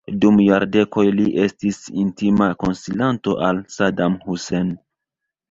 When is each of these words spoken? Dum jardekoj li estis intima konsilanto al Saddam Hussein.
Dum 0.21 0.37
jardekoj 0.43 1.03
li 1.17 1.25
estis 1.43 1.77
intima 2.05 2.49
konsilanto 2.65 3.37
al 3.51 3.61
Saddam 3.77 4.19
Hussein. 4.27 4.75